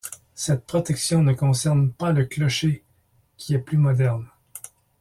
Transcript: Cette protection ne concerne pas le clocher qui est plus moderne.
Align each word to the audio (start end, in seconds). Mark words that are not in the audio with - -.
Cette 0.33 0.65
protection 0.65 1.21
ne 1.21 1.33
concerne 1.33 1.91
pas 1.91 2.11
le 2.11 2.25
clocher 2.25 2.83
qui 3.37 3.53
est 3.53 3.59
plus 3.59 3.77
moderne. 3.77 4.27